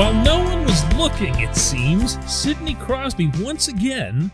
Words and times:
While 0.00 0.14
no 0.24 0.42
one 0.42 0.64
was 0.64 0.94
looking, 0.94 1.38
it 1.40 1.54
seems, 1.54 2.16
Sidney 2.24 2.72
Crosby 2.72 3.30
once 3.38 3.68
again 3.68 4.32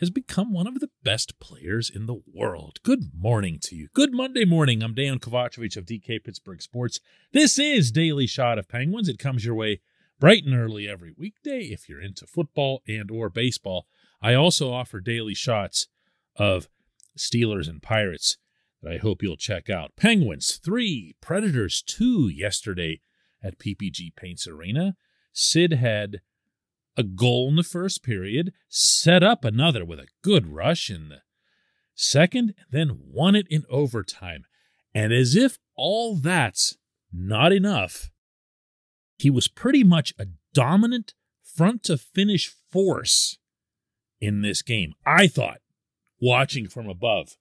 has 0.00 0.08
become 0.08 0.54
one 0.54 0.66
of 0.66 0.80
the 0.80 0.88
best 1.02 1.38
players 1.38 1.90
in 1.90 2.06
the 2.06 2.22
world. 2.32 2.78
Good 2.82 3.10
morning 3.14 3.58
to 3.64 3.76
you. 3.76 3.88
Good 3.92 4.14
Monday 4.14 4.46
morning. 4.46 4.82
I'm 4.82 4.94
Dan 4.94 5.18
Kovacevic 5.18 5.76
of 5.76 5.84
DK 5.84 6.24
Pittsburgh 6.24 6.62
Sports. 6.62 6.98
This 7.30 7.58
is 7.58 7.92
Daily 7.92 8.26
Shot 8.26 8.58
of 8.58 8.66
Penguins. 8.66 9.06
It 9.06 9.18
comes 9.18 9.44
your 9.44 9.54
way 9.54 9.82
bright 10.18 10.44
and 10.46 10.58
early 10.58 10.88
every 10.88 11.12
weekday 11.14 11.64
if 11.64 11.86
you're 11.86 12.00
into 12.00 12.26
football 12.26 12.80
and 12.88 13.10
or 13.10 13.28
baseball. 13.28 13.86
I 14.22 14.32
also 14.32 14.72
offer 14.72 14.98
daily 14.98 15.34
shots 15.34 15.88
of 16.36 16.70
Steelers 17.18 17.68
and 17.68 17.82
Pirates 17.82 18.38
that 18.82 18.94
I 18.94 18.96
hope 18.96 19.22
you'll 19.22 19.36
check 19.36 19.68
out. 19.68 19.94
Penguins 19.94 20.58
3, 20.64 21.16
Predators 21.20 21.82
2 21.82 22.30
yesterday 22.30 23.02
at 23.44 23.58
PPG 23.58 24.16
Paints 24.16 24.48
Arena. 24.48 24.96
Sid 25.32 25.74
had 25.74 26.20
a 26.96 27.02
goal 27.02 27.48
in 27.50 27.56
the 27.56 27.62
first 27.62 28.02
period, 28.02 28.52
set 28.68 29.22
up 29.22 29.44
another 29.44 29.84
with 29.84 29.98
a 29.98 30.08
good 30.22 30.46
rush 30.46 30.90
in 30.90 31.08
the 31.08 31.18
second, 31.94 32.54
then 32.70 32.98
won 33.00 33.34
it 33.34 33.46
in 33.50 33.64
overtime. 33.68 34.44
And 34.94 35.12
as 35.12 35.36
if 35.36 35.58
all 35.76 36.16
that's 36.16 36.76
not 37.12 37.52
enough, 37.52 38.10
he 39.18 39.30
was 39.30 39.48
pretty 39.48 39.84
much 39.84 40.14
a 40.18 40.26
dominant 40.52 41.14
front 41.42 41.82
to 41.84 41.98
finish 41.98 42.54
force 42.70 43.38
in 44.20 44.42
this 44.42 44.62
game. 44.62 44.94
I 45.04 45.26
thought, 45.26 45.58
watching 46.20 46.68
from 46.68 46.88
above, 46.88 47.36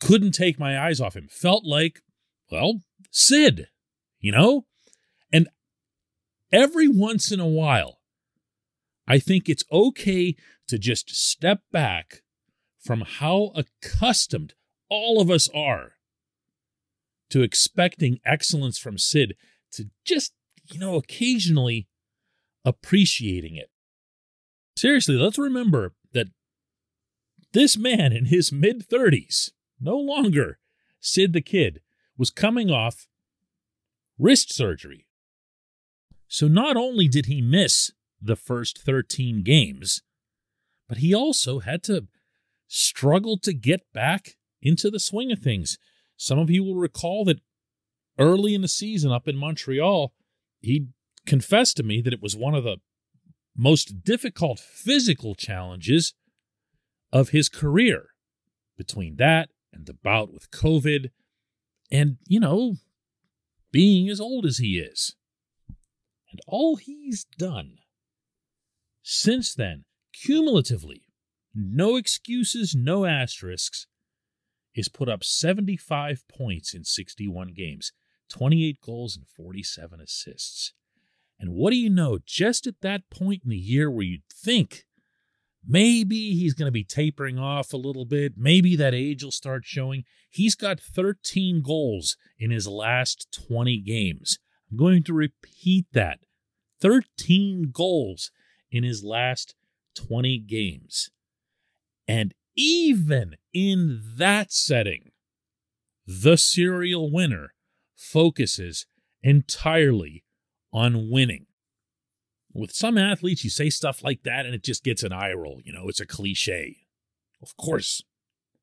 couldn't 0.00 0.32
take 0.32 0.58
my 0.58 0.78
eyes 0.78 1.00
off 1.00 1.16
him. 1.16 1.28
Felt 1.30 1.64
like, 1.64 2.00
well, 2.50 2.80
Sid, 3.10 3.68
you 4.20 4.32
know? 4.32 4.66
Every 6.52 6.86
once 6.86 7.32
in 7.32 7.40
a 7.40 7.46
while, 7.46 8.00
I 9.08 9.18
think 9.18 9.48
it's 9.48 9.64
okay 9.72 10.36
to 10.68 10.78
just 10.78 11.10
step 11.10 11.62
back 11.72 12.22
from 12.78 13.02
how 13.06 13.52
accustomed 13.54 14.54
all 14.90 15.20
of 15.20 15.30
us 15.30 15.48
are 15.54 15.92
to 17.30 17.42
expecting 17.42 18.20
excellence 18.26 18.76
from 18.76 18.98
Sid 18.98 19.34
to 19.72 19.88
just, 20.04 20.34
you 20.70 20.78
know, 20.78 20.96
occasionally 20.96 21.88
appreciating 22.64 23.56
it. 23.56 23.70
Seriously, 24.76 25.16
let's 25.16 25.38
remember 25.38 25.94
that 26.12 26.26
this 27.52 27.78
man 27.78 28.12
in 28.12 28.26
his 28.26 28.52
mid 28.52 28.86
30s, 28.86 29.50
no 29.80 29.96
longer 29.96 30.58
Sid 31.00 31.32
the 31.32 31.40
Kid, 31.40 31.80
was 32.18 32.30
coming 32.30 32.70
off 32.70 33.08
wrist 34.18 34.52
surgery. 34.52 35.06
So 36.32 36.48
not 36.48 36.78
only 36.78 37.08
did 37.08 37.26
he 37.26 37.42
miss 37.42 37.90
the 38.18 38.36
first 38.36 38.78
13 38.78 39.42
games, 39.42 40.00
but 40.88 40.96
he 40.96 41.14
also 41.14 41.58
had 41.58 41.82
to 41.82 42.06
struggle 42.66 43.36
to 43.40 43.52
get 43.52 43.82
back 43.92 44.36
into 44.62 44.90
the 44.90 44.98
swing 44.98 45.30
of 45.30 45.40
things. 45.40 45.76
Some 46.16 46.38
of 46.38 46.48
you 46.48 46.64
will 46.64 46.76
recall 46.76 47.26
that 47.26 47.42
early 48.18 48.54
in 48.54 48.62
the 48.62 48.66
season 48.66 49.12
up 49.12 49.28
in 49.28 49.36
Montreal, 49.36 50.14
he 50.62 50.86
confessed 51.26 51.76
to 51.76 51.82
me 51.82 52.00
that 52.00 52.14
it 52.14 52.22
was 52.22 52.34
one 52.34 52.54
of 52.54 52.64
the 52.64 52.78
most 53.54 54.02
difficult 54.02 54.58
physical 54.58 55.34
challenges 55.34 56.14
of 57.12 57.28
his 57.28 57.50
career 57.50 58.06
between 58.78 59.16
that 59.16 59.50
and 59.70 59.84
the 59.84 59.92
bout 59.92 60.32
with 60.32 60.50
COVID 60.50 61.10
and, 61.90 62.16
you 62.26 62.40
know, 62.40 62.76
being 63.70 64.08
as 64.08 64.18
old 64.18 64.46
as 64.46 64.56
he 64.56 64.78
is. 64.78 65.14
And 66.32 66.40
all 66.48 66.76
he's 66.76 67.24
done 67.38 67.76
since 69.02 69.54
then, 69.54 69.84
cumulatively, 70.12 71.02
no 71.54 71.96
excuses, 71.96 72.74
no 72.74 73.04
asterisks, 73.04 73.86
is 74.74 74.88
put 74.88 75.08
up 75.08 75.22
75 75.22 76.24
points 76.28 76.72
in 76.72 76.84
61 76.84 77.52
games, 77.54 77.92
28 78.30 78.78
goals, 78.80 79.16
and 79.16 79.26
47 79.28 80.00
assists. 80.00 80.72
And 81.38 81.52
what 81.52 81.70
do 81.70 81.76
you 81.76 81.90
know, 81.90 82.18
just 82.24 82.66
at 82.66 82.80
that 82.80 83.10
point 83.10 83.42
in 83.44 83.50
the 83.50 83.56
year 83.56 83.90
where 83.90 84.04
you'd 84.04 84.22
think 84.32 84.84
maybe 85.66 86.34
he's 86.34 86.54
going 86.54 86.68
to 86.68 86.72
be 86.72 86.84
tapering 86.84 87.38
off 87.38 87.72
a 87.72 87.76
little 87.76 88.06
bit, 88.06 88.34
maybe 88.36 88.76
that 88.76 88.94
age 88.94 89.22
will 89.22 89.30
start 89.30 89.64
showing, 89.64 90.04
he's 90.30 90.54
got 90.54 90.80
13 90.80 91.62
goals 91.62 92.16
in 92.38 92.50
his 92.50 92.66
last 92.66 93.26
20 93.48 93.78
games. 93.80 94.38
I'm 94.72 94.78
going 94.78 95.02
to 95.04 95.12
repeat 95.12 95.86
that 95.92 96.20
13 96.80 97.70
goals 97.72 98.30
in 98.70 98.84
his 98.84 99.04
last 99.04 99.54
20 99.94 100.38
games. 100.38 101.10
And 102.08 102.32
even 102.56 103.36
in 103.52 104.00
that 104.16 104.50
setting, 104.50 105.10
the 106.06 106.36
serial 106.36 107.12
winner 107.12 107.52
focuses 107.94 108.86
entirely 109.22 110.24
on 110.72 111.10
winning. 111.10 111.46
With 112.54 112.72
some 112.72 112.96
athletes, 112.96 113.44
you 113.44 113.50
say 113.50 113.68
stuff 113.68 114.02
like 114.02 114.22
that 114.22 114.46
and 114.46 114.54
it 114.54 114.64
just 114.64 114.84
gets 114.84 115.02
an 115.02 115.12
eye 115.12 115.32
roll. 115.32 115.60
You 115.62 115.72
know, 115.72 115.88
it's 115.88 116.00
a 116.00 116.06
cliche. 116.06 116.78
Of 117.42 117.56
course, 117.58 118.02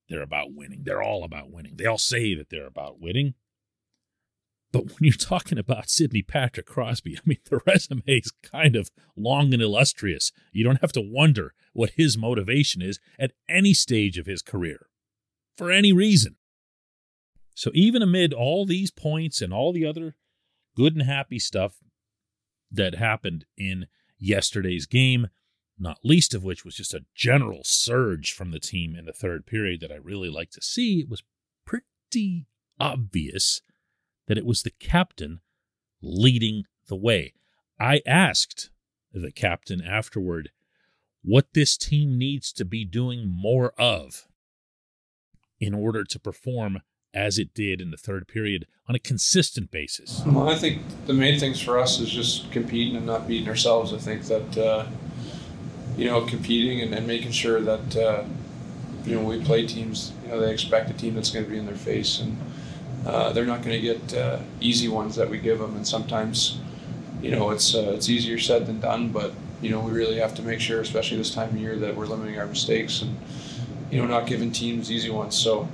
they're 0.09 0.21
about 0.23 0.53
winning. 0.53 0.81
They're 0.83 1.03
all 1.03 1.23
about 1.23 1.51
winning. 1.51 1.75
They 1.75 1.85
all 1.85 1.97
say 1.99 2.33
that 2.33 2.49
they're 2.49 2.67
about 2.67 2.99
winning. 2.99 3.35
But 4.71 4.85
when 4.85 4.97
you're 5.01 5.13
talking 5.13 5.57
about 5.57 5.89
Sidney 5.89 6.21
Patrick 6.21 6.67
Crosby, 6.67 7.17
I 7.17 7.21
mean, 7.25 7.39
the 7.49 7.59
resume 7.65 8.03
is 8.05 8.31
kind 8.43 8.75
of 8.75 8.91
long 9.15 9.53
and 9.53 9.61
illustrious. 9.61 10.31
You 10.51 10.63
don't 10.63 10.81
have 10.81 10.91
to 10.93 11.01
wonder 11.01 11.53
what 11.73 11.91
his 11.91 12.17
motivation 12.17 12.81
is 12.81 12.99
at 13.17 13.33
any 13.47 13.73
stage 13.73 14.17
of 14.17 14.25
his 14.25 14.41
career, 14.41 14.87
for 15.57 15.71
any 15.71 15.91
reason. 15.91 16.35
So, 17.55 17.71
even 17.73 18.01
amid 18.01 18.33
all 18.33 18.65
these 18.65 18.91
points 18.91 19.41
and 19.41 19.53
all 19.53 19.73
the 19.73 19.85
other 19.85 20.15
good 20.75 20.93
and 20.93 21.03
happy 21.03 21.39
stuff 21.39 21.77
that 22.71 22.95
happened 22.95 23.45
in 23.57 23.87
yesterday's 24.17 24.85
game, 24.85 25.27
not 25.77 25.99
least 26.03 26.33
of 26.33 26.43
which 26.43 26.63
was 26.63 26.75
just 26.75 26.93
a 26.93 27.05
general 27.15 27.61
surge 27.63 28.31
from 28.33 28.51
the 28.51 28.59
team 28.59 28.95
in 28.95 29.05
the 29.05 29.13
third 29.13 29.45
period 29.45 29.81
that 29.81 29.91
I 29.91 29.95
really 29.95 30.29
like 30.29 30.51
to 30.51 30.61
see, 30.61 30.99
it 30.99 31.09
was 31.09 31.23
pretty 31.65 32.47
obvious 32.79 33.61
that 34.29 34.37
it 34.37 34.45
was 34.45 34.61
the 34.61 34.69
captain 34.69 35.41
leading 36.01 36.63
the 36.87 36.95
way. 36.95 37.33
I 37.79 38.01
asked 38.05 38.69
the 39.11 39.31
captain 39.31 39.81
afterward 39.81 40.51
what 41.23 41.47
this 41.53 41.75
team 41.75 42.17
needs 42.17 42.53
to 42.53 42.63
be 42.63 42.85
doing 42.85 43.27
more 43.27 43.73
of 43.77 44.27
in 45.59 45.73
order 45.73 46.03
to 46.03 46.19
perform 46.19 46.81
as 47.11 47.39
it 47.39 47.55
did 47.55 47.81
in 47.81 47.89
the 47.89 47.97
third 47.97 48.27
period 48.27 48.67
on 48.87 48.93
a 48.93 48.99
consistent 48.99 49.71
basis. 49.71 50.21
Well, 50.25 50.47
I 50.47 50.55
think 50.55 50.83
the 51.07 51.13
main 51.13 51.39
things 51.39 51.59
for 51.59 51.79
us 51.79 51.99
is 51.99 52.11
just 52.11 52.51
competing 52.51 52.95
and 52.95 53.07
not 53.07 53.27
beating 53.27 53.49
ourselves. 53.49 53.93
I 53.93 53.97
think 53.97 54.25
that, 54.25 54.57
uh, 54.57 54.85
you 55.97 56.05
know, 56.05 56.21
competing 56.25 56.81
and, 56.81 56.93
and 56.93 57.07
making 57.07 57.31
sure 57.31 57.59
that, 57.61 57.95
uh, 57.95 58.25
you 59.05 59.15
know, 59.15 59.23
we 59.23 59.43
play 59.43 59.65
teams, 59.65 60.13
you 60.23 60.29
know, 60.29 60.39
they 60.39 60.53
expect 60.53 60.91
a 60.91 60.93
team 60.93 61.15
that's 61.15 61.31
going 61.31 61.45
to 61.45 61.51
be 61.51 61.57
in 61.57 61.65
their 61.65 61.75
face. 61.75 62.19
And, 62.19 62.37
uh, 63.05 63.31
they're 63.31 63.45
not 63.45 63.61
going 63.63 63.79
to 63.79 63.81
get 63.81 64.13
uh, 64.13 64.39
easy 64.59 64.87
ones 64.87 65.15
that 65.15 65.29
we 65.29 65.37
give 65.37 65.59
them, 65.59 65.75
and 65.75 65.87
sometimes, 65.87 66.59
you 67.21 67.31
know, 67.31 67.51
it's 67.51 67.73
uh, 67.73 67.91
it's 67.95 68.09
easier 68.09 68.37
said 68.37 68.65
than 68.65 68.79
done. 68.79 69.09
But 69.09 69.33
you 69.61 69.69
know, 69.69 69.79
we 69.79 69.91
really 69.91 70.17
have 70.17 70.35
to 70.35 70.41
make 70.41 70.59
sure, 70.59 70.81
especially 70.81 71.17
this 71.17 71.33
time 71.33 71.49
of 71.49 71.57
year, 71.57 71.77
that 71.77 71.95
we're 71.95 72.05
limiting 72.05 72.37
our 72.39 72.47
mistakes 72.47 73.01
and 73.01 73.17
you 73.89 74.01
know 74.01 74.07
not 74.07 74.27
giving 74.27 74.51
teams 74.51 74.91
easy 74.91 75.09
ones. 75.09 75.35
So, 75.35 75.67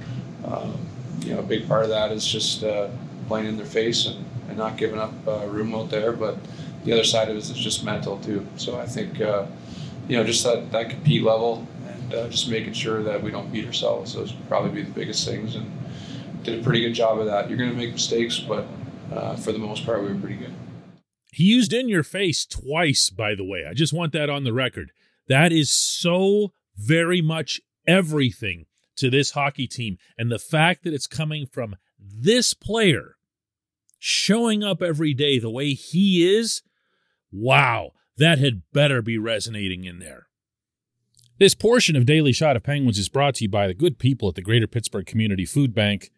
um, 0.45 0.77
you 1.21 1.33
know, 1.33 1.39
a 1.39 1.43
big 1.43 1.67
part 1.67 1.83
of 1.83 1.89
that 1.89 2.11
is 2.11 2.25
just 2.25 2.63
uh, 2.63 2.89
playing 3.27 3.47
in 3.47 3.57
their 3.57 3.65
face 3.65 4.05
and, 4.05 4.23
and 4.47 4.57
not 4.57 4.77
giving 4.77 4.99
up 4.99 5.13
uh, 5.27 5.47
room 5.47 5.73
out 5.73 5.89
there. 5.89 6.11
But 6.11 6.37
the 6.83 6.93
other 6.93 7.03
side 7.03 7.29
of 7.29 7.35
it 7.35 7.39
is 7.39 7.49
just 7.51 7.83
mental 7.83 8.19
too. 8.19 8.45
So 8.57 8.79
I 8.79 8.85
think 8.85 9.17
you 9.17 10.17
know 10.17 10.23
just 10.23 10.43
that 10.43 10.71
that 10.71 10.91
compete 10.91 11.23
level 11.23 11.65
and 11.87 12.31
just 12.31 12.49
making 12.49 12.73
sure 12.73 13.01
that 13.01 13.23
we 13.23 13.31
don't 13.31 13.51
beat 13.51 13.65
ourselves. 13.65 14.13
Those 14.13 14.31
would 14.31 14.47
probably 14.47 14.69
be 14.69 14.83
the 14.83 14.93
biggest 14.93 15.27
things 15.27 15.55
and 15.55 15.71
did 16.45 16.59
a 16.59 16.63
pretty 16.63 16.81
good 16.81 16.93
job 16.93 17.19
of 17.19 17.25
that. 17.25 17.49
You're 17.49 17.57
going 17.57 17.71
to 17.71 17.75
make 17.75 17.93
mistakes, 17.93 18.39
but 18.39 18.67
uh, 19.11 19.35
for 19.35 19.51
the 19.51 19.59
most 19.59 19.85
part, 19.85 20.01
we 20.03 20.13
were 20.13 20.19
pretty 20.19 20.37
good. 20.37 20.53
He 21.31 21.43
used 21.43 21.73
in 21.73 21.89
your 21.89 22.03
face 22.03 22.45
twice, 22.45 23.09
by 23.09 23.35
the 23.35 23.43
way. 23.43 23.65
I 23.69 23.73
just 23.73 23.93
want 23.93 24.13
that 24.13 24.29
on 24.29 24.45
the 24.45 24.53
record. 24.53 24.91
That 25.27 25.51
is 25.51 25.69
so 25.69 26.53
very 26.77 27.21
much 27.21 27.59
everything 27.87 28.67
to 28.97 29.09
this 29.09 29.31
hockey 29.31 29.67
team. 29.67 29.97
And 30.17 30.31
the 30.31 30.39
fact 30.39 30.83
that 30.83 30.93
it's 30.93 31.07
coming 31.07 31.45
from 31.45 31.75
this 31.99 32.53
player 32.53 33.17
showing 33.99 34.63
up 34.63 34.81
every 34.81 35.13
day 35.13 35.39
the 35.39 35.49
way 35.49 35.73
he 35.73 36.37
is, 36.37 36.61
wow, 37.31 37.91
that 38.17 38.39
had 38.39 38.61
better 38.71 39.01
be 39.01 39.17
resonating 39.17 39.83
in 39.83 39.99
there. 39.99 40.27
This 41.37 41.53
portion 41.53 41.97
of 41.97 42.05
Daily 42.05 42.31
Shot 42.31 42.55
of 42.55 42.63
Penguins 42.63 42.97
is 42.97 43.09
brought 43.09 43.35
to 43.35 43.43
you 43.43 43.49
by 43.49 43.67
the 43.67 43.73
good 43.73 43.99
people 43.99 44.29
at 44.29 44.35
the 44.35 44.41
Greater 44.41 44.67
Pittsburgh 44.67 45.05
Community 45.05 45.43
Food 45.43 45.75
Bank 45.75 46.11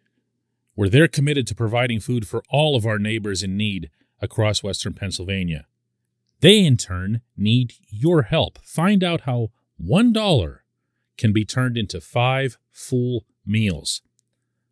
where 0.77 0.87
they're 0.89 1.07
committed 1.07 1.47
to 1.47 1.55
providing 1.55 1.99
food 1.99 2.27
for 2.27 2.43
all 2.51 2.75
of 2.75 2.85
our 2.85 2.99
neighbors 2.99 3.41
in 3.41 3.57
need 3.57 3.89
across 4.21 4.61
Western 4.61 4.93
Pennsylvania. 4.93 5.65
They, 6.41 6.63
in 6.63 6.77
turn, 6.77 7.21
need 7.35 7.73
your 7.89 8.21
help. 8.21 8.59
Find 8.59 9.03
out 9.03 9.21
how 9.21 9.49
$1 9.83 10.59
can 11.17 11.33
be 11.33 11.43
turned 11.43 11.79
into 11.79 11.99
five 11.99 12.59
full 12.71 13.25
meals. 13.43 14.03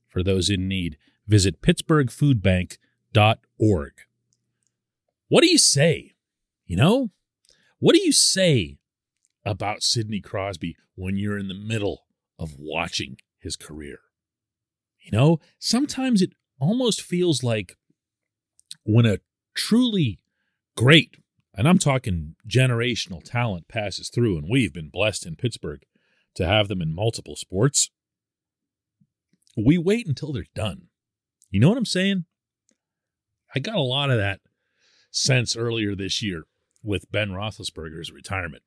For 0.07 0.22
those 0.22 0.48
in 0.48 0.68
need, 0.68 0.96
visit 1.25 1.63
pittsburghfoodbank.org. 1.63 3.94
What 5.28 5.42
do 5.42 5.48
you 5.48 5.57
say? 5.57 6.12
You 6.68 6.75
know, 6.75 7.10
what 7.80 7.96
do 7.96 8.02
you 8.04 8.12
say 8.12 8.78
about 9.44 9.81
Sidney 9.81 10.22
Crosby 10.22 10.78
when 10.94 11.18
you're 11.18 11.40
in 11.40 11.48
the 11.48 11.56
middle 11.56 12.06
of 12.38 12.60
watching 12.60 13.18
his 13.40 13.56
career? 13.56 14.02
You 15.06 15.12
know, 15.12 15.40
sometimes 15.60 16.24
it 16.24 16.34
almost 16.60 17.00
feels 17.00 17.44
like 17.44 17.78
when 18.84 19.06
a 19.06 19.19
truly 19.54 20.19
great, 20.75 21.18
and 21.54 21.68
I'm 21.68 21.78
talking 21.78 22.36
generational 22.50 23.24
talent 23.24 23.68
passes 23.68 24.10
through, 24.10 24.40
and 24.40 24.50
we've 24.50 24.74
been 24.74 24.90
blessed 24.90 25.28
in 25.28 25.36
Pittsburgh 25.36 25.84
to 26.34 26.48
have 26.48 26.69
them 26.69 26.81
in 26.81 26.94
multiple 26.94 27.36
sports, 27.36 27.92
we 29.56 29.78
wait 29.78 30.07
until 30.07 30.34
they're 30.34 30.46
done. 30.56 30.88
You 31.52 31.60
know 31.60 31.69
what 31.69 31.78
I'm 31.78 31.86
saying? 31.86 32.25
I 33.54 33.60
got 33.60 33.75
a 33.75 33.81
lot 33.81 34.10
of 34.10 34.18
that 34.18 34.42
sense 35.12 35.56
earlier 35.56 35.96
this 35.96 36.24
year 36.24 36.46
with 36.84 37.12
Ben 37.12 37.30
Roethlisberger's 37.30 38.12
retirement. 38.12 38.63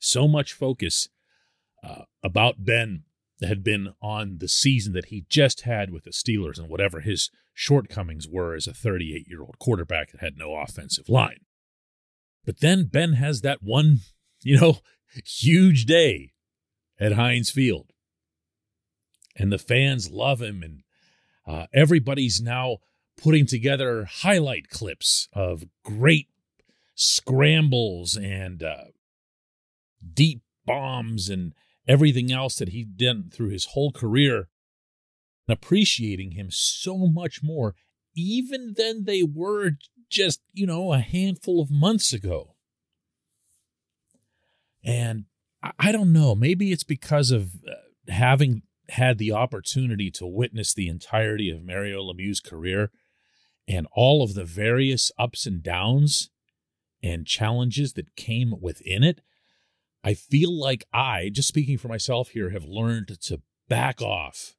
So 0.00 0.26
much 0.26 0.52
focus 0.52 1.08
uh, 1.84 2.02
about 2.22 2.64
Ben 2.64 3.04
had 3.46 3.62
been 3.62 3.94
on 4.02 4.38
the 4.38 4.48
season 4.48 4.92
that 4.94 5.06
he 5.06 5.24
just 5.28 5.62
had 5.62 5.90
with 5.90 6.04
the 6.04 6.10
Steelers 6.10 6.58
and 6.58 6.68
whatever 6.68 7.00
his 7.00 7.30
shortcomings 7.54 8.28
were 8.28 8.54
as 8.54 8.66
a 8.66 8.74
38 8.74 9.26
year 9.28 9.42
old 9.42 9.58
quarterback 9.58 10.10
that 10.10 10.20
had 10.20 10.36
no 10.36 10.54
offensive 10.54 11.08
line. 11.08 11.40
But 12.44 12.60
then 12.60 12.84
Ben 12.84 13.14
has 13.14 13.42
that 13.42 13.62
one, 13.62 13.98
you 14.42 14.58
know, 14.58 14.78
huge 15.24 15.84
day 15.84 16.32
at 16.98 17.12
Heinz 17.12 17.50
Field. 17.50 17.92
And 19.36 19.52
the 19.52 19.58
fans 19.58 20.10
love 20.10 20.42
him, 20.42 20.62
and 20.64 20.82
uh, 21.46 21.66
everybody's 21.72 22.40
now 22.40 22.78
putting 23.16 23.46
together 23.46 24.04
highlight 24.04 24.68
clips 24.68 25.28
of 25.32 25.64
great 25.84 26.28
scrambles 26.94 28.16
and 28.16 28.62
uh, 28.62 28.84
deep 30.14 30.42
bombs 30.66 31.28
and 31.28 31.54
everything 31.88 32.30
else 32.30 32.56
that 32.56 32.68
he 32.68 32.84
did 32.84 33.32
through 33.32 33.48
his 33.48 33.66
whole 33.66 33.90
career, 33.90 34.48
and 35.46 35.56
appreciating 35.56 36.32
him 36.32 36.48
so 36.50 36.98
much 36.98 37.42
more, 37.42 37.74
even 38.14 38.74
than 38.76 39.04
they 39.04 39.22
were 39.22 39.72
just, 40.10 40.40
you 40.52 40.66
know, 40.66 40.92
a 40.92 40.98
handful 40.98 41.60
of 41.60 41.70
months 41.70 42.12
ago. 42.12 42.54
And 44.84 45.24
I 45.78 45.90
don't 45.90 46.12
know, 46.12 46.34
maybe 46.34 46.70
it's 46.70 46.84
because 46.84 47.30
of 47.30 47.56
uh, 47.66 48.12
having 48.12 48.62
had 48.90 49.18
the 49.18 49.32
opportunity 49.32 50.10
to 50.12 50.26
witness 50.26 50.72
the 50.72 50.88
entirety 50.88 51.50
of 51.50 51.64
Mario 51.64 52.02
Lemieux's 52.02 52.40
career 52.40 52.90
and 53.66 53.86
all 53.92 54.22
of 54.22 54.34
the 54.34 54.44
various 54.44 55.10
ups 55.18 55.46
and 55.46 55.62
downs 55.62 56.30
and 57.02 57.26
challenges 57.26 57.92
that 57.94 58.16
came 58.16 58.54
within 58.60 59.04
it, 59.04 59.20
I 60.08 60.14
feel 60.14 60.58
like 60.58 60.86
I, 60.90 61.28
just 61.30 61.48
speaking 61.48 61.76
for 61.76 61.88
myself 61.88 62.30
here, 62.30 62.48
have 62.48 62.64
learned 62.64 63.20
to 63.24 63.42
back 63.68 64.00
off, 64.00 64.56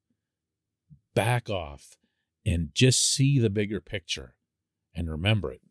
back 1.16 1.50
off, 1.50 1.98
and 2.46 2.69
just 2.75 3.12
see 3.12 3.40
the 3.40 3.50
bigger 3.50 3.81
picture 3.81 4.36
and 4.94 5.10
remember 5.10 5.51
it. 5.51 5.62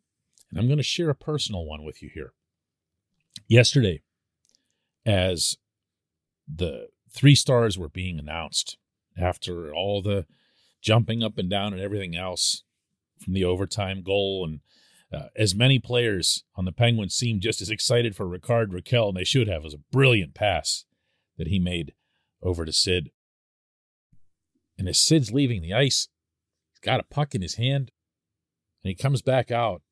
And 0.51 0.59
I'm 0.59 0.67
going 0.67 0.79
to 0.79 0.83
share 0.83 1.11
a 1.11 1.15
personal 1.15 1.65
one 1.65 1.85
with 1.85 2.03
you 2.03 2.11
here. 2.13 2.33
Yesterday, 3.47 4.03
as 5.07 5.59
the 6.53 6.89
three 7.09 7.37
stars 7.37 7.79
were 7.79 7.89
being 7.89 8.19
announced 8.19 8.79
after 9.17 9.73
all 9.73 10.03
the 10.03 10.27
jumping 10.83 11.23
up 11.23 11.39
and 11.39 11.49
down 11.49 11.73
and 11.73 11.81
everything 11.81 12.17
else 12.17 12.65
from 13.23 13.33
the 13.33 13.45
overtime 13.45 14.03
goal 14.03 14.45
and 14.45 14.59
uh, 15.13 15.29
as 15.37 15.55
many 15.55 15.79
players 15.79 16.45
on 16.55 16.65
the 16.65 16.73
Penguins 16.73 17.15
seemed 17.15 17.41
just 17.41 17.63
as 17.63 17.71
excited 17.71 18.15
for 18.15 18.27
Rickard 18.27 18.73
Rakell, 18.73 19.09
and 19.09 19.17
they 19.17 19.25
should 19.25 19.49
have. 19.49 19.63
It 19.63 19.65
was 19.65 19.75
a 19.75 19.93
brilliant 19.93 20.35
pass 20.35 20.85
that 21.37 21.49
he 21.49 21.59
made 21.59 21.95
over 22.43 22.65
to 22.65 22.73
Sid. 22.73 23.11
And 24.79 24.89
as 24.89 25.01
Sid's 25.01 25.33
leaving 25.33 25.63
the 25.63 25.75
ice, 25.75 26.09
he's 26.71 26.81
got 26.81 27.01
a 27.01 27.05
puck 27.05 27.35
in 27.35 27.43
his 27.43 27.55
hand, 27.55 27.91
and 28.83 28.91
he 28.91 28.95
comes 28.95 29.23
back 29.23 29.51
out 29.51 29.83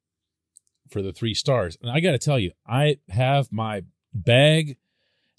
for 0.91 1.03
the 1.03 1.13
three 1.13 1.35
stars. 1.35 1.77
And 1.81 1.91
I 1.91 2.01
got 2.01 2.13
to 2.13 2.19
tell 2.19 2.39
you, 2.39 2.53
I 2.67 2.99
have 3.09 3.51
my 3.51 3.83
bag 4.13 4.77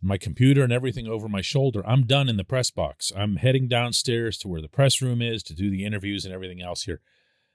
my 0.01 0.17
computer 0.17 0.63
and 0.63 0.71
everything 0.71 1.07
over 1.07 1.27
my 1.27 1.41
shoulder. 1.41 1.81
I'm 1.85 2.05
done 2.05 2.29
in 2.29 2.37
the 2.37 2.43
press 2.43 2.69
box. 2.69 3.11
I'm 3.15 3.37
heading 3.37 3.67
downstairs 3.67 4.37
to 4.39 4.47
where 4.47 4.61
the 4.61 4.69
press 4.69 5.01
room 5.01 5.21
is 5.21 5.43
to 5.43 5.55
do 5.55 5.69
the 5.69 5.85
interviews 5.85 6.25
and 6.25 6.33
everything 6.33 6.61
else 6.61 6.83
here. 6.83 7.01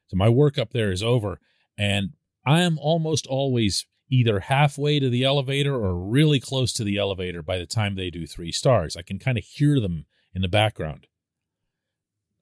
So 0.09 0.17
my 0.17 0.29
work 0.29 0.59
up 0.59 0.73
there 0.73 0.91
is 0.91 1.03
over. 1.03 1.41
And 1.79 2.11
I 2.45 2.61
am 2.61 2.79
almost 2.79 3.27
always 3.27 3.87
either 4.09 4.41
halfway 4.41 5.01
to 5.01 5.09
the 5.09 5.25
elevator 5.25 5.75
or 5.75 5.97
really 5.97 6.39
close 6.39 6.73
to 6.75 6.85
the 6.85 6.99
elevator 6.99 7.43
by 7.43 7.59
the 7.59 7.67
time 7.67 7.95
they 7.95 8.11
do 8.11 8.27
three 8.27 8.53
stars. 8.53 8.97
I 8.97 9.03
can 9.03 9.19
kind 9.19 9.39
of 9.39 9.45
hear 9.45 9.81
them 9.81 10.05
in 10.35 10.43
the 10.43 10.49
background. 10.49 11.07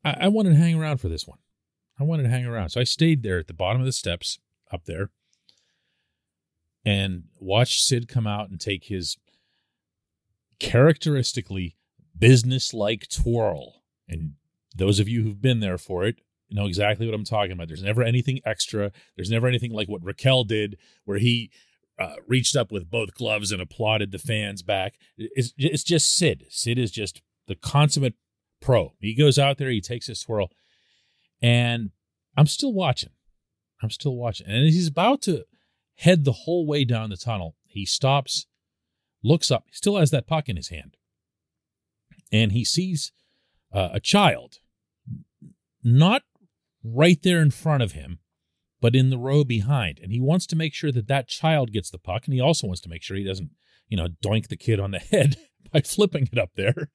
I, 0.04 0.16
I 0.22 0.28
wanted 0.28 0.50
to 0.50 0.56
hang 0.56 0.80
around 0.80 0.98
for 0.98 1.08
this 1.08 1.26
one. 1.26 1.38
I 1.98 2.04
wanted 2.04 2.24
to 2.24 2.30
hang 2.30 2.46
around. 2.46 2.70
So 2.70 2.80
I 2.80 2.84
stayed 2.84 3.22
there 3.22 3.38
at 3.38 3.46
the 3.46 3.54
bottom 3.54 3.80
of 3.80 3.86
the 3.86 3.92
steps 3.92 4.38
up 4.72 4.84
there 4.86 5.10
and 6.84 7.24
watched 7.38 7.82
Sid 7.82 8.08
come 8.08 8.26
out 8.26 8.50
and 8.50 8.60
take 8.60 8.84
his 8.84 9.18
characteristically 10.58 11.76
business 12.18 12.72
like 12.72 13.08
twirl. 13.08 13.82
And 14.08 14.32
those 14.74 14.98
of 14.98 15.08
you 15.08 15.22
who've 15.22 15.40
been 15.40 15.60
there 15.60 15.78
for 15.78 16.04
it 16.04 16.20
know 16.50 16.66
exactly 16.66 17.06
what 17.06 17.14
I'm 17.14 17.24
talking 17.24 17.52
about. 17.52 17.68
There's 17.68 17.82
never 17.82 18.02
anything 18.02 18.40
extra. 18.44 18.92
There's 19.16 19.30
never 19.30 19.46
anything 19.46 19.72
like 19.72 19.88
what 19.88 20.02
Rakell 20.02 20.46
did, 20.46 20.76
where 21.04 21.18
he 21.18 21.50
uh, 21.98 22.16
reached 22.26 22.56
up 22.56 22.72
with 22.72 22.90
both 22.90 23.14
gloves 23.14 23.52
and 23.52 23.60
applauded 23.60 24.10
the 24.10 24.18
fans 24.18 24.62
back. 24.62 24.94
It's, 25.18 25.52
it's 25.58 25.84
just 25.84 26.16
Sid. 26.16 26.46
Sid 26.48 26.78
is 26.78 26.90
just 26.90 27.22
the 27.46 27.54
consummate 27.54 28.14
pro. 28.60 28.94
He 29.00 29.14
goes 29.14 29.38
out 29.38 29.58
there, 29.58 29.70
he 29.70 29.80
takes 29.80 30.06
his 30.06 30.20
twirl, 30.20 30.50
and 31.42 31.90
I'm 32.36 32.46
still 32.46 32.72
watching. 32.72 33.10
I'm 33.82 33.90
still 33.90 34.16
watching. 34.16 34.46
And 34.46 34.64
he's 34.64 34.88
about 34.88 35.22
to 35.22 35.44
head 35.96 36.24
the 36.24 36.32
whole 36.32 36.66
way 36.66 36.84
down 36.84 37.10
the 37.10 37.16
tunnel. 37.16 37.56
He 37.66 37.84
stops, 37.84 38.46
looks 39.22 39.50
up, 39.50 39.64
he 39.66 39.74
still 39.74 39.96
has 39.98 40.10
that 40.10 40.26
puck 40.26 40.48
in 40.48 40.56
his 40.56 40.68
hand, 40.68 40.96
and 42.32 42.52
he 42.52 42.64
sees 42.64 43.12
uh, 43.72 43.90
a 43.92 44.00
child, 44.00 44.58
not 45.82 46.22
right 46.82 47.20
there 47.22 47.40
in 47.40 47.50
front 47.50 47.82
of 47.82 47.92
him, 47.92 48.18
but 48.80 48.96
in 48.96 49.10
the 49.10 49.18
row 49.18 49.44
behind. 49.44 49.98
And 50.02 50.12
he 50.12 50.20
wants 50.20 50.46
to 50.46 50.56
make 50.56 50.74
sure 50.74 50.92
that 50.92 51.08
that 51.08 51.28
child 51.28 51.72
gets 51.72 51.90
the 51.90 51.98
puck. 51.98 52.24
And 52.24 52.34
he 52.34 52.40
also 52.40 52.66
wants 52.66 52.80
to 52.82 52.88
make 52.88 53.02
sure 53.02 53.16
he 53.16 53.24
doesn't, 53.24 53.50
you 53.88 53.96
know, 53.96 54.08
doink 54.24 54.48
the 54.48 54.56
kid 54.56 54.80
on 54.80 54.90
the 54.90 54.98
head 55.10 55.36
by 55.72 55.80
flipping 55.80 56.28
it 56.32 56.38
up 56.38 56.50
there. 56.56 56.90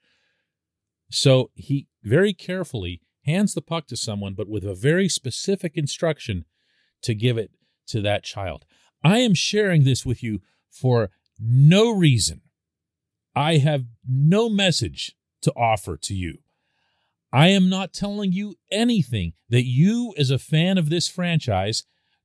So 1.12 1.52
he 1.54 1.88
very 2.04 2.34
carefully 2.34 3.02
hands 3.26 3.54
the 3.54 3.62
puck 3.62 3.88
to 3.88 3.98
someone, 3.98 4.34
but 4.34 4.50
with 4.50 4.64
a 4.64 4.76
very 4.76 5.10
specific 5.10 5.74
instruction 5.76 6.46
to 7.02 7.14
give 7.14 7.38
it 7.38 7.52
to 7.88 8.02
that 8.02 8.24
child. 8.24 8.66
I 9.04 9.20
am 9.20 9.34
sharing 9.34 9.84
this 9.84 10.06
with 10.06 10.24
you 10.24 10.40
for 10.72 11.12
no 11.40 11.92
reason. 11.92 12.42
I 13.36 13.58
have 13.58 13.86
no 14.08 14.50
message 14.50 15.16
to 15.42 15.52
offer 15.56 15.98
to 15.98 16.14
you. 16.14 16.40
I 17.36 17.50
am 17.50 17.68
not 17.68 17.92
telling 17.92 18.32
you 18.32 18.56
anything 18.72 19.34
that 19.50 19.66
you, 19.66 20.14
as 20.18 20.32
a 20.32 20.40
fan 20.40 20.78
of 20.78 20.90
this 20.90 21.10
franchise, 21.10 21.84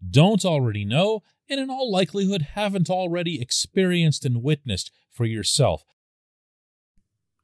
don't 0.09 0.45
already 0.45 0.85
know 0.85 1.25
and 1.49 1.59
in 1.59 1.69
all 1.69 1.91
likelihood 1.91 2.43
haven't 2.55 2.89
already 2.89 3.43
experienced 3.43 4.25
and 4.25 4.41
witnessed 4.41 4.93
for 5.11 5.25
yourself. 5.25 5.83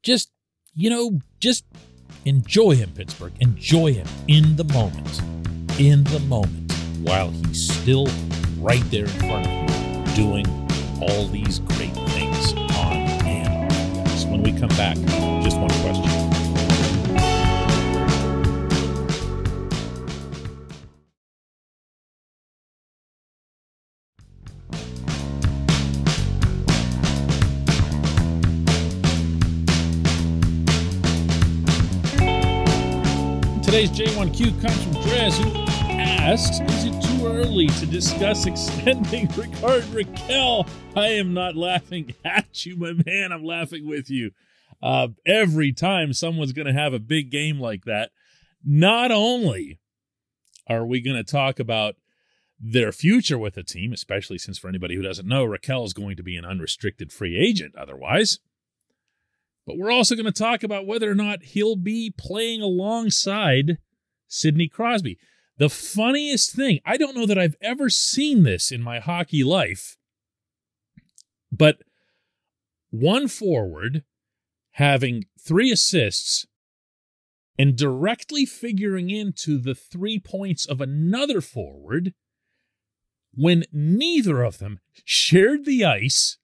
Just, 0.01 0.31
you 0.73 0.89
know, 0.89 1.19
just 1.41 1.65
enjoy 2.23 2.77
him, 2.77 2.93
Pittsburgh. 2.95 3.33
Enjoy 3.41 3.91
him 3.91 4.07
in 4.29 4.55
the 4.55 4.63
moment. 4.63 5.21
In 5.77 6.05
the 6.05 6.21
moment 6.21 6.71
while 7.01 7.31
he's 7.31 7.69
still 7.69 8.07
right 8.59 8.83
there 8.91 9.03
in 9.03 9.19
front 9.19 9.45
of 9.45 10.07
you 10.07 10.15
doing 10.15 10.47
all 11.01 11.27
these 11.27 11.59
great 11.59 11.93
things 11.93 12.53
on 12.77 12.95
and 13.27 13.73
off. 13.99 14.11
So 14.11 14.29
when 14.29 14.41
we 14.41 14.57
come 14.57 14.69
back, 14.69 14.97
Today's 33.77 34.09
J1Q 34.09 34.59
comes 34.59 34.83
from 34.83 34.93
Drez, 35.03 35.37
who 35.37 35.55
asked, 35.91 36.63
is 36.63 36.85
it 36.85 36.99
too 36.99 37.27
early 37.27 37.67
to 37.67 37.85
discuss 37.85 38.47
extending 38.47 39.27
Rickard 39.37 39.83
Rakell? 39.93 40.67
I 40.95 41.09
am 41.09 41.35
not 41.35 41.55
laughing 41.55 42.15
at 42.25 42.65
you, 42.65 42.75
my 42.75 42.93
man. 43.05 43.31
I'm 43.31 43.45
laughing 43.45 43.87
with 43.87 44.09
you. 44.09 44.31
Uh, 44.81 45.09
every 45.27 45.73
time 45.73 46.11
someone's 46.11 46.53
going 46.53 46.65
to 46.65 46.73
have 46.73 46.91
a 46.91 46.97
big 46.97 47.29
game 47.29 47.59
like 47.59 47.85
that, 47.85 48.09
not 48.65 49.11
only 49.11 49.77
are 50.65 50.83
we 50.83 50.99
going 50.99 51.23
to 51.23 51.31
talk 51.31 51.59
about 51.59 51.97
their 52.59 52.91
future 52.91 53.37
with 53.37 53.53
the 53.53 53.61
team, 53.61 53.93
especially 53.93 54.39
since 54.39 54.57
for 54.57 54.69
anybody 54.69 54.95
who 54.95 55.03
doesn't 55.03 55.27
know, 55.27 55.45
Rakell 55.45 55.85
is 55.85 55.93
going 55.93 56.17
to 56.17 56.23
be 56.23 56.35
an 56.35 56.45
unrestricted 56.45 57.11
free 57.11 57.37
agent 57.37 57.75
otherwise. 57.75 58.39
But 59.67 59.77
we're 59.77 59.91
also 59.91 60.15
going 60.15 60.25
to 60.25 60.31
talk 60.31 60.63
about 60.63 60.87
whether 60.87 61.11
or 61.11 61.15
not 61.15 61.43
he'll 61.43 61.75
be 61.75 62.11
playing 62.17 62.61
alongside 62.61 63.77
Sidney 64.27 64.69
Crosby. 64.69 65.19
The 65.57 65.69
funniest 65.69 66.55
thing, 66.55 66.79
I 66.85 66.95
don't 66.95 67.15
know 67.15 67.25
that 67.25 67.37
I've 67.37 67.57
ever 67.61 67.89
seen 67.89 68.43
this 68.43 68.71
in 68.71 68.81
my 68.81 68.99
hockey 68.99 69.43
life, 69.43 69.97
but 71.51 71.79
one 72.91 73.27
forward 73.27 74.03
having 74.71 75.25
three 75.37 75.71
assists 75.71 76.47
and 77.59 77.75
directly 77.75 78.45
figuring 78.45 79.09
into 79.09 79.57
the 79.57 79.75
three 79.75 80.19
points 80.19 80.65
of 80.65 80.79
another 80.79 81.41
forward 81.41 82.13
when 83.33 83.65
neither 83.73 84.43
of 84.43 84.59
them 84.59 84.79
shared 85.03 85.65
the 85.65 85.83
ice 85.83 86.37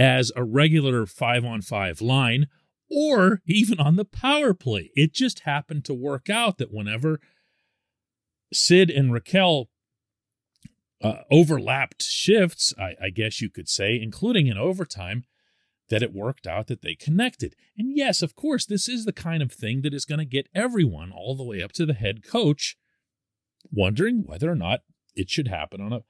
as 0.00 0.32
a 0.34 0.42
regular 0.42 1.04
five 1.04 1.44
on 1.44 1.60
five 1.60 2.00
line 2.00 2.46
or 2.90 3.42
even 3.46 3.78
on 3.78 3.96
the 3.96 4.04
power 4.04 4.54
play. 4.54 4.90
It 4.96 5.12
just 5.12 5.40
happened 5.40 5.84
to 5.84 5.94
work 5.94 6.30
out 6.30 6.56
that 6.56 6.72
whenever 6.72 7.20
Sid 8.50 8.88
and 8.88 9.12
Rakell 9.12 9.66
uh, 11.02 11.18
overlapped 11.30 12.02
shifts, 12.02 12.72
I, 12.78 12.94
I 13.00 13.10
guess 13.10 13.42
you 13.42 13.50
could 13.50 13.68
say, 13.68 14.00
including 14.00 14.46
in 14.46 14.56
overtime, 14.56 15.24
that 15.90 16.02
it 16.02 16.14
worked 16.14 16.46
out 16.46 16.68
that 16.68 16.80
they 16.80 16.94
connected. 16.94 17.54
And 17.76 17.94
yes, 17.94 18.22
of 18.22 18.34
course, 18.34 18.64
this 18.64 18.88
is 18.88 19.04
the 19.04 19.12
kind 19.12 19.42
of 19.42 19.52
thing 19.52 19.82
that 19.82 19.92
is 19.92 20.06
going 20.06 20.18
to 20.18 20.24
get 20.24 20.48
everyone 20.54 21.12
all 21.12 21.36
the 21.36 21.44
way 21.44 21.62
up 21.62 21.72
to 21.72 21.84
the 21.84 21.94
head 21.94 22.26
coach 22.26 22.76
wondering 23.70 24.22
whether 24.24 24.50
or 24.50 24.56
not 24.56 24.80
it 25.14 25.28
should 25.28 25.48
happen 25.48 25.82
on 25.82 25.92
a 25.92 26.04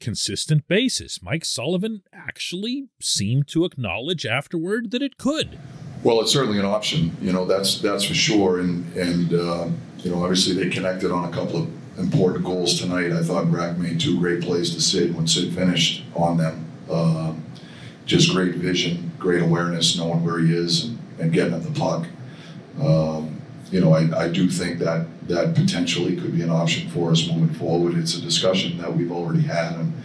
consistent 0.00 0.68
basis. 0.68 1.22
Mike 1.22 1.44
Sullivan 1.44 2.02
actually 2.12 2.88
seemed 3.00 3.48
to 3.48 3.64
acknowledge 3.64 4.26
afterward 4.26 4.90
that 4.90 5.02
it 5.02 5.18
could. 5.18 5.58
Well, 6.02 6.20
it's 6.20 6.32
certainly 6.32 6.58
an 6.58 6.64
option. 6.64 7.16
You 7.20 7.32
know, 7.32 7.44
that's 7.44 7.80
that's 7.80 8.04
for 8.04 8.14
sure. 8.14 8.60
And 8.60 8.92
and 8.96 9.34
uh, 9.34 9.68
you 9.98 10.10
know, 10.10 10.22
obviously 10.22 10.54
they 10.54 10.70
connected 10.70 11.10
on 11.10 11.24
a 11.24 11.32
couple 11.32 11.62
of 11.62 11.98
important 11.98 12.44
goals 12.44 12.80
tonight. 12.80 13.12
I 13.12 13.22
thought 13.22 13.50
Brack 13.50 13.76
made 13.76 14.00
two 14.00 14.18
great 14.18 14.42
plays 14.42 14.74
to 14.74 14.80
Sid 14.80 15.14
when 15.16 15.26
Sid 15.26 15.54
finished 15.54 16.04
on 16.14 16.36
them. 16.36 16.64
Uh, 16.88 17.34
just 18.06 18.30
great 18.30 18.54
vision, 18.54 19.12
great 19.18 19.42
awareness, 19.42 19.98
knowing 19.98 20.24
where 20.24 20.38
he 20.38 20.54
is 20.54 20.84
and, 20.84 20.98
and 21.18 21.32
getting 21.32 21.52
at 21.52 21.62
the 21.62 21.78
puck. 21.78 22.06
Um, 22.80 23.40
you 23.70 23.80
know, 23.80 23.92
I, 23.92 24.24
I 24.24 24.28
do 24.28 24.48
think 24.48 24.78
that 24.78 25.06
that 25.28 25.54
potentially 25.54 26.16
could 26.16 26.34
be 26.34 26.42
an 26.42 26.50
option 26.50 26.88
for 26.90 27.10
us 27.10 27.28
moving 27.28 27.54
forward. 27.54 27.96
It's 27.96 28.16
a 28.16 28.20
discussion 28.20 28.78
that 28.78 28.96
we've 28.96 29.12
already 29.12 29.42
had 29.42 29.74
on, 29.74 30.02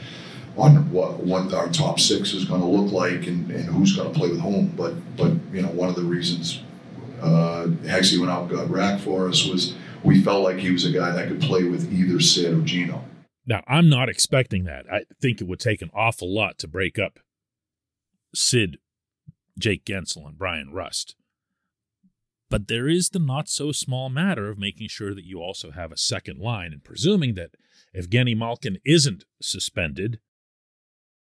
on 0.58 0.92
what 0.92 1.20
what 1.20 1.54
our 1.54 1.70
top 1.70 2.00
six 2.00 2.34
is 2.34 2.46
going 2.46 2.62
to 2.62 2.68
look 2.68 2.92
like 2.92 3.26
and, 3.28 3.50
and 3.50 3.66
who's 3.66 3.96
going 3.96 4.12
to 4.12 4.18
play 4.18 4.30
with 4.30 4.42
whom. 4.42 4.68
But 4.68 4.94
but 5.18 5.32
you 5.52 5.62
know, 5.62 5.70
one 5.70 5.90
of 5.90 5.96
the 5.96 6.04
reasons 6.04 6.62
uh, 7.22 7.68
Hexy 7.84 8.20
went 8.20 8.32
out 8.32 8.44
and 8.44 8.52
got 8.52 8.70
Rack 8.70 9.00
for 9.00 9.30
us 9.30 9.46
was 9.46 9.76
we 10.04 10.22
felt 10.22 10.44
like 10.44 10.58
he 10.58 10.72
was 10.72 10.86
a 10.86 10.92
guy 10.92 11.12
that 11.12 11.30
could 11.30 11.42
play 11.42 11.64
with 11.64 11.92
either 11.92 12.20
Sid 12.20 12.54
or 12.54 12.62
Gino. 12.62 13.04
Now, 13.46 13.64
I'm 13.68 13.90
not 13.90 14.10
expecting 14.10 14.66
that. 14.66 14.86
I 14.92 15.04
think 15.22 15.42
it 15.42 15.48
would 15.48 15.60
take 15.60 15.82
an 15.82 15.92
awful 15.94 16.34
lot 16.34 16.58
to 16.60 16.68
break 16.68 17.00
up 17.00 17.20
Sid, 18.34 18.78
Jake 19.58 19.86
Guentzel, 19.86 20.28
and 20.28 20.38
Bryan 20.38 20.72
Rust. 20.72 21.16
But 22.54 22.68
there 22.68 22.88
is 22.88 23.10
the 23.10 23.18
not 23.18 23.50
so 23.50 23.72
small 23.72 24.10
matter 24.10 24.48
of 24.48 24.60
making 24.60 24.88
sure 24.90 25.16
that 25.16 25.26
you 25.26 25.42
also 25.42 25.72
have 25.72 25.92
a 25.92 25.98
second 25.98 26.38
line 26.38 26.72
and 26.72 26.84
presuming 26.84 27.34
that 27.34 27.56
Evgeny 27.98 28.38
Malkin 28.38 28.78
isn't 28.86 29.24
suspended 29.42 30.20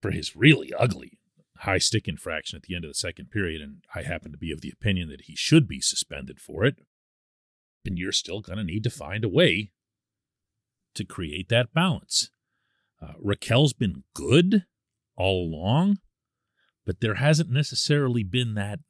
for 0.02 0.10
his 0.10 0.36
really 0.36 0.70
ugly 0.78 1.16
high 1.60 1.78
stick 1.78 2.08
infraction 2.08 2.58
at 2.58 2.64
the 2.64 2.74
end 2.74 2.84
of 2.84 2.90
the 2.90 2.94
second 2.94 3.30
period, 3.30 3.62
and 3.62 3.84
I 3.94 4.02
happen 4.02 4.32
to 4.32 4.36
be 4.36 4.52
of 4.52 4.60
the 4.60 4.68
opinion 4.68 5.08
that 5.08 5.22
he 5.22 5.34
should 5.34 5.66
be 5.66 5.80
suspended 5.80 6.40
for 6.40 6.62
it, 6.62 6.76
then 7.86 7.96
you're 7.96 8.12
still 8.12 8.42
going 8.42 8.58
to 8.58 8.64
need 8.64 8.84
to 8.84 8.90
find 8.90 9.24
a 9.24 9.28
way 9.30 9.70
to 10.94 11.06
create 11.06 11.48
that 11.48 11.72
balance. 11.72 12.28
Uh, 13.00 13.14
Rakell's 13.18 13.72
been 13.72 14.04
good 14.12 14.66
all 15.16 15.46
along, 15.46 16.00
but 16.84 17.00
there 17.00 17.14
hasn't 17.14 17.48
necessarily 17.48 18.24
been 18.24 18.52
that, 18.56 18.80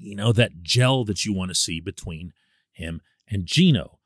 you 0.00 0.16
know, 0.16 0.32
that 0.32 0.62
gel 0.62 1.04
that 1.04 1.24
you 1.24 1.32
want 1.32 1.50
to 1.50 1.54
see 1.54 1.80
between 1.80 2.32
him 2.72 3.00
and 3.28 3.46
Gino. 3.46 3.98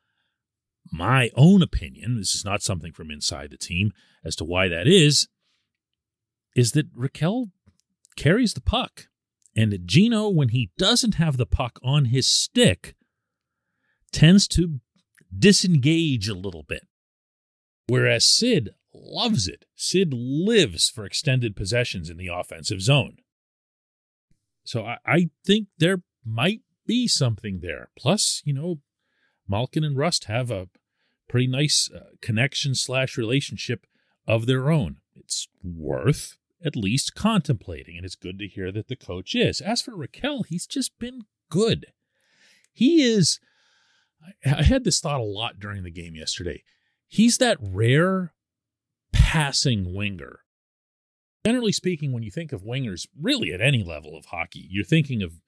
My 0.93 1.31
own 1.35 1.63
opinion, 1.63 2.17
this 2.19 2.35
is 2.35 2.45
not 2.45 2.63
something 2.63 2.93
from 2.93 3.11
inside 3.11 3.51
the 3.51 3.57
team 3.57 3.93
as 4.25 4.37
to 4.37 4.45
why 4.45 4.69
that 4.69 4.87
is, 4.87 5.29
is 6.55 6.73
that 6.73 6.95
Rakell 6.95 7.51
carries 8.17 8.55
the 8.55 8.61
puck. 8.61 9.09
And 9.57 9.77
Gino, 9.87 10.29
when 10.29 10.49
he 10.49 10.73
doesn't 10.77 11.15
have 11.15 11.37
the 11.37 11.47
puck 11.47 11.79
on 11.83 12.07
his 12.07 12.29
stick, 12.29 12.95
tends 14.13 14.49
to 14.49 14.81
disengage 15.37 16.29
a 16.29 16.35
little 16.35 16.65
bit. 16.65 16.87
Whereas 17.87 18.25
Sid 18.25 18.71
loves 18.93 19.47
it. 19.49 19.65
Sid 19.77 20.13
lives 20.13 20.89
for 20.89 21.05
extended 21.05 21.57
possessions 21.57 22.11
in 22.11 22.17
the 22.17 22.29
offensive 22.29 22.81
zone. 22.81 23.19
So 24.65 24.85
I, 24.85 24.99
I 25.07 25.31
think 25.45 25.69
there 25.79 26.03
might 26.25 26.63
be 26.87 27.07
something 27.07 27.61
there. 27.61 27.91
Plus, 27.99 28.43
you 28.45 28.53
know, 28.53 28.81
Malkin 29.49 29.85
and 29.85 29.97
Rust 29.97 30.25
have 30.25 30.51
a 30.51 30.69
pretty 31.29 31.47
nice 31.47 31.91
uh, 31.95 32.11
connection 32.21 32.75
slash 32.75 33.17
relationship 33.17 33.87
of 34.27 34.47
their 34.47 34.71
own. 34.71 34.97
It's 35.15 35.49
worth 35.63 36.39
at 36.65 36.77
least 36.77 37.15
contemplating, 37.15 37.97
and 37.97 38.07
it's 38.07 38.15
good 38.15 38.39
to 38.39 38.49
hear 38.49 38.73
that 38.73 38.89
the 38.89 38.97
coach 38.97 39.35
is. 39.35 39.61
As 39.61 39.83
for 39.83 39.93
Rakell, 39.93 40.47
he's 40.47 40.67
just 40.67 40.99
been 40.99 41.23
good. 41.51 41.87
He 42.73 43.03
is. 43.03 43.39
I 44.47 44.63
had 44.63 44.85
this 44.85 45.01
thought 45.01 45.21
a 45.21 45.25
lot 45.25 45.61
during 45.61 45.83
the 45.83 45.91
game 45.91 46.15
yesterday. 46.15 46.63
He's 47.07 47.37
that 47.39 47.59
rare 47.61 48.33
passing 49.13 49.95
winger 49.95 50.41
generally 51.45 51.73
speaking, 51.73 52.13
when 52.13 52.23
you 52.23 52.31
think 52.31 52.53
of 52.53 52.63
wingers, 52.63 53.07
really 53.21 53.53
at 53.53 53.61
any 53.61 53.83
level 53.83 54.17
of 54.17 54.27
hockey, 54.27 54.67
you're 54.71 54.85
thinking 54.85 55.23
of 55.23 55.41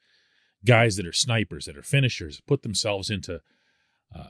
guys 0.64 0.96
that 0.96 1.06
are 1.06 1.12
snipers, 1.12 1.66
that 1.66 1.76
are 1.76 1.82
finishers, 1.82 2.40
put 2.46 2.62
themselves 2.62 3.10
into 3.10 3.40
uh, 4.14 4.28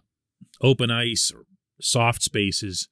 open 0.60 0.90
ice 0.90 1.32
or 1.34 1.44
soft 1.80 2.22
spaces 2.22 2.88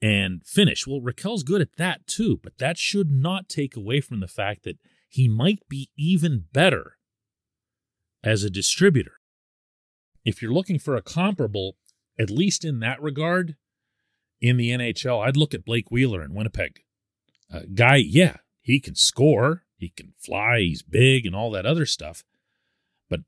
and 0.00 0.42
finish. 0.44 0.86
Well, 0.86 1.00
Rakell's 1.00 1.42
good 1.42 1.60
at 1.60 1.76
that 1.76 2.06
too, 2.06 2.40
but 2.42 2.58
that 2.58 2.78
should 2.78 3.10
not 3.10 3.48
take 3.48 3.76
away 3.76 4.00
from 4.00 4.20
the 4.20 4.28
fact 4.28 4.64
that 4.64 4.78
he 5.08 5.28
might 5.28 5.68
be 5.68 5.90
even 5.96 6.46
better 6.52 6.96
as 8.24 8.42
a 8.42 8.50
distributor. 8.50 9.14
If 10.24 10.40
you're 10.40 10.52
looking 10.52 10.78
for 10.78 10.96
a 10.96 11.02
comparable, 11.02 11.76
at 12.18 12.30
least 12.30 12.64
in 12.64 12.80
that 12.80 13.02
regard, 13.02 13.56
in 14.40 14.56
the 14.56 14.70
NHL, 14.70 15.24
I'd 15.24 15.36
look 15.36 15.54
at 15.54 15.64
Blake 15.64 15.90
Wheeler 15.90 16.22
in 16.22 16.34
Winnipeg 16.34 16.80
uh, 17.52 17.60
guy, 17.74 17.96
yeah, 17.96 18.36
he 18.60 18.80
can 18.80 18.94
score, 18.94 19.64
he 19.76 19.90
can 19.90 20.14
fly, 20.16 20.60
he's 20.60 20.82
big, 20.82 21.26
and 21.26 21.34
all 21.34 21.50
that 21.50 21.66
other 21.66 21.86
stuff. 21.86 22.24
But 23.10 23.20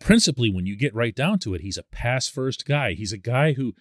principally, 0.00 0.50
when 0.50 0.66
you 0.66 0.76
get 0.76 0.94
right 0.94 1.14
down 1.14 1.38
to 1.40 1.54
it, 1.54 1.60
he's 1.60 1.78
a 1.78 1.82
pass 1.82 2.28
first 2.28 2.66
guy. 2.66 2.92
He's 2.94 3.12
a 3.12 3.18
guy 3.18 3.52
who, 3.52 3.74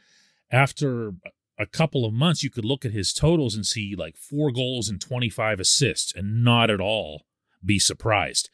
after 0.52 1.14
a 1.58 1.66
couple 1.66 2.06
of 2.06 2.14
months, 2.14 2.44
you 2.44 2.50
could 2.50 2.66
look 2.66 2.84
at 2.86 2.92
his 2.92 3.14
totals 3.14 3.56
and 3.56 3.66
see 3.66 3.96
like 3.98 4.18
four 4.18 4.52
goals 4.52 4.90
and 4.90 5.00
25 5.00 5.60
assists 5.60 6.14
and 6.14 6.44
not 6.44 6.70
at 6.70 6.82
all 6.82 7.26
be 7.64 7.80
surprised. 7.80 8.50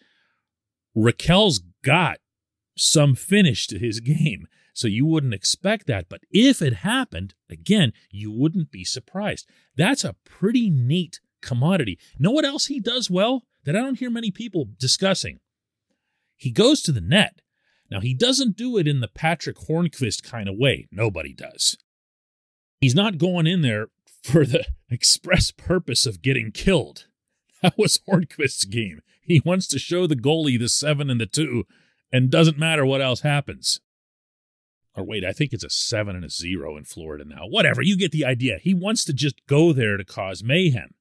Rakell's 0.96 1.62
got 1.84 2.20
some 2.78 3.16
finish 3.16 3.68
to 3.68 3.80
his 3.80 4.00
game. 4.02 4.48
So 4.74 4.88
you 4.88 5.06
wouldn't 5.06 5.34
expect 5.34 5.88
that. 5.88 6.08
But 6.10 6.22
if 6.30 6.62
it 6.62 6.76
happened, 6.76 7.34
again, 7.50 7.92
you 8.10 8.32
wouldn't 8.32 8.72
be 8.72 8.86
surprised. 8.86 9.48
That's 9.76 10.04
a 10.04 10.16
pretty 10.24 10.70
neat 10.70 11.20
commodity. 11.42 12.00
Know 12.20 12.32
what 12.32 12.46
else 12.46 12.68
he 12.68 12.80
does 12.80 13.10
well 13.10 13.44
that 13.66 13.76
I 13.76 13.80
don't 13.80 14.00
hear 14.00 14.10
many 14.10 14.32
people 14.32 14.70
discussing? 14.80 15.40
He 16.36 16.52
goes 16.52 16.82
to 16.84 16.92
the 16.92 17.02
net. 17.02 17.42
Now, 17.90 18.00
he 18.00 18.14
doesn't 18.14 18.56
do 18.56 18.78
it 18.78 18.88
in 18.88 19.02
the 19.02 19.08
Patrick 19.10 19.58
Hornqvist 19.58 20.24
kind 20.24 20.48
of 20.48 20.56
way. 20.58 20.88
Nobody 20.92 21.34
does. 21.34 21.78
He's 22.80 22.96
not 22.96 23.18
going 23.18 23.46
in 23.48 23.62
there 23.62 23.88
for 24.24 24.46
the 24.46 24.66
express 24.90 25.52
purpose 25.52 26.06
of 26.06 26.22
getting 26.22 26.52
killed. 26.52 27.08
That 27.62 27.78
was 27.78 28.00
Hornqvist's 28.10 28.66
game. 28.66 29.02
He 29.22 29.42
wants 29.46 29.68
to 29.68 29.78
show 29.78 30.08
the 30.08 30.16
goalie 30.16 30.58
the 30.58 30.68
seven 30.68 31.10
and 31.12 31.22
the 31.22 31.28
two, 31.28 31.66
and 32.12 32.32
doesn't 32.32 32.58
matter 32.58 32.86
what 32.86 33.02
else 33.02 33.22
happens. 33.22 33.80
or 34.96 35.04
wait, 35.04 35.24
I 35.24 35.32
think 35.32 35.54
it's 35.54 35.64
a 35.64 35.70
seven 35.70 36.16
and 36.16 36.26
a 36.26 36.30
zero 36.30 36.76
in 36.76 36.86
Florida 36.86 37.24
now. 37.24 37.46
Whatever, 37.48 37.82
you 37.82 37.96
get 37.96 38.12
the 38.12 38.26
idea. 38.26 38.58
He 38.60 38.74
wants 38.74 39.06
to 39.06 39.14
just 39.14 39.46
go 39.48 39.74
there 39.74 39.96
to 39.98 40.04
cause 40.04 40.44
mayhem. 40.44 40.96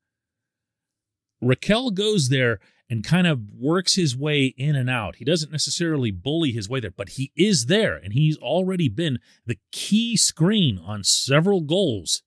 Rakell 1.42 1.94
goes 1.94 2.28
there 2.28 2.60
and 2.88 3.04
kind 3.04 3.26
of 3.26 3.40
works 3.56 3.94
his 3.94 4.16
way 4.16 4.46
in 4.56 4.74
and 4.74 4.90
out. 4.90 5.16
He 5.16 5.24
doesn't 5.24 5.52
necessarily 5.52 6.10
bully 6.10 6.50
his 6.50 6.68
way 6.68 6.80
there, 6.80 6.90
but 6.90 7.10
he 7.10 7.30
is 7.36 7.66
there, 7.66 7.96
and 7.96 8.12
he's 8.12 8.36
already 8.38 8.88
been 8.88 9.20
the 9.46 9.58
key 9.70 10.16
screen 10.16 10.78
on 10.78 11.04
several 11.04 11.60
goals 11.60 12.22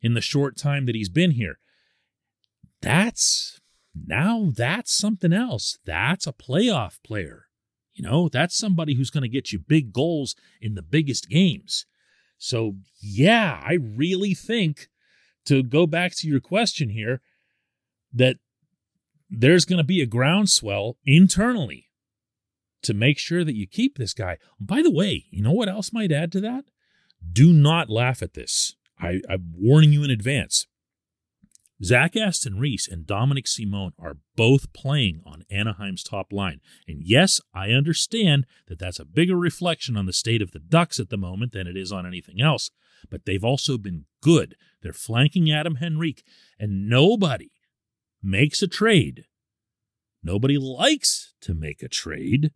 in 0.00 0.14
the 0.14 0.20
short 0.20 0.56
time 0.56 0.86
that 0.86 0.96
he's 0.96 1.08
been 1.08 1.32
here. 1.32 1.58
That's 2.80 3.60
now 3.94 4.50
that's 4.54 4.92
something 4.92 5.32
else. 5.32 5.78
That's 5.84 6.26
a 6.26 6.32
playoff 6.32 7.02
player. 7.04 7.46
You 7.94 8.02
know, 8.02 8.28
that's 8.28 8.56
somebody 8.56 8.94
who's 8.94 9.10
going 9.10 9.22
to 9.22 9.28
get 9.28 9.52
you 9.52 9.58
big 9.58 9.92
goals 9.92 10.34
in 10.60 10.74
the 10.74 10.82
biggest 10.82 11.28
games. 11.28 11.86
So, 12.38 12.76
yeah, 13.00 13.60
I 13.64 13.74
really 13.74 14.34
think 14.34 14.88
to 15.44 15.62
go 15.62 15.86
back 15.86 16.16
to 16.16 16.26
your 16.26 16.40
question 16.40 16.88
here 16.88 17.20
that 18.12 18.36
there's 19.30 19.64
going 19.64 19.78
to 19.78 19.84
be 19.84 20.02
a 20.02 20.06
groundswell 20.06 20.98
internally 21.04 21.88
to 22.82 22.94
make 22.94 23.18
sure 23.18 23.44
that 23.44 23.56
you 23.56 23.66
keep 23.66 23.96
this 23.96 24.12
guy. 24.12 24.38
By 24.60 24.82
the 24.82 24.90
way, 24.90 25.26
you 25.30 25.42
know 25.42 25.52
what 25.52 25.68
else 25.68 25.92
might 25.92 26.12
add 26.12 26.32
to 26.32 26.40
that? 26.40 26.64
Do 27.32 27.52
not 27.52 27.88
laugh 27.88 28.22
at 28.22 28.34
this. 28.34 28.74
I, 29.00 29.20
I'm 29.28 29.52
warning 29.56 29.92
you 29.92 30.02
in 30.04 30.10
advance. 30.10 30.66
Zach 31.84 32.16
Aston 32.16 32.58
Reese 32.58 32.86
and 32.86 33.06
Dominik 33.06 33.48
Simon 33.48 33.92
are 33.98 34.18
both 34.36 34.72
playing 34.72 35.20
on 35.26 35.42
Anaheim's 35.50 36.04
top 36.04 36.32
line. 36.32 36.60
And 36.86 37.02
yes, 37.02 37.40
I 37.52 37.70
understand 37.70 38.46
that 38.68 38.78
that's 38.78 39.00
a 39.00 39.04
bigger 39.04 39.36
reflection 39.36 39.96
on 39.96 40.06
the 40.06 40.12
state 40.12 40.42
of 40.42 40.52
the 40.52 40.60
Ducks 40.60 41.00
at 41.00 41.10
the 41.10 41.16
moment 41.16 41.52
than 41.52 41.66
it 41.66 41.76
is 41.76 41.90
on 41.90 42.06
anything 42.06 42.40
else. 42.40 42.70
But 43.10 43.24
they've 43.24 43.44
also 43.44 43.78
been 43.78 44.04
good. 44.20 44.54
They're 44.82 44.92
flanking 44.92 45.50
Adam 45.50 45.78
Henrique, 45.82 46.22
and 46.58 46.88
nobody 46.88 47.50
makes 48.22 48.62
a 48.62 48.68
trade. 48.68 49.24
Nobody 50.22 50.56
likes 50.56 51.34
to 51.42 51.54
make 51.54 51.82
a 51.82 51.88
trade 51.88 52.52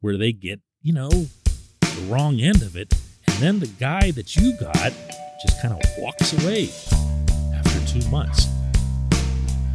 where 0.00 0.18
they 0.18 0.32
get, 0.32 0.60
you 0.82 0.92
know, 0.92 1.08
the 1.08 2.06
wrong 2.08 2.40
end 2.40 2.62
of 2.62 2.76
it. 2.76 2.94
And 3.26 3.36
then 3.38 3.60
the 3.60 3.66
guy 3.66 4.10
that 4.12 4.36
you 4.36 4.56
got 4.58 4.92
just 5.42 5.60
kind 5.62 5.74
of 5.74 5.80
walks 5.98 6.32
away 6.42 6.68
after 7.54 7.86
two 7.86 8.06
months. 8.10 8.46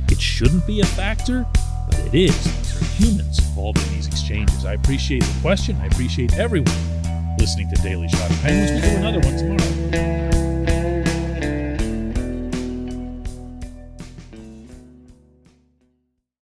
It 0.10 0.22
shouldn't 0.22 0.68
be 0.68 0.82
a 0.82 0.86
factor, 0.86 1.46
but 1.90 2.00
it 2.00 2.14
is. 2.14 2.44
These 2.44 2.82
are 2.82 2.86
humans 3.04 3.40
involved 3.40 3.80
in 3.88 3.94
these 3.94 4.08
exchanges. 4.08 4.66
I 4.66 4.74
appreciate 4.74 5.24
the 5.24 5.42
question. 5.42 5.76
I 5.78 5.88
appreciate 5.88 6.38
everyone 6.38 6.76
listening 7.40 7.70
to 7.74 7.82
Daily 7.82 8.08
Shot 8.10 8.30
of 8.30 8.42
Penguins. 8.42 8.72
We'll 8.72 8.92
do 8.92 8.98
another 8.98 9.20
one 9.20 9.38
tomorrow. 9.38 10.21